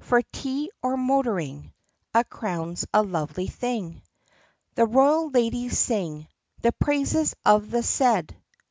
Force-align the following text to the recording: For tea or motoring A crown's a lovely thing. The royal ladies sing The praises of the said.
For 0.00 0.22
tea 0.22 0.70
or 0.82 0.96
motoring 0.96 1.74
A 2.14 2.24
crown's 2.24 2.86
a 2.94 3.02
lovely 3.02 3.48
thing. 3.48 4.00
The 4.76 4.86
royal 4.86 5.28
ladies 5.28 5.78
sing 5.78 6.26
The 6.62 6.72
praises 6.72 7.34
of 7.44 7.70
the 7.70 7.82
said. 7.82 8.34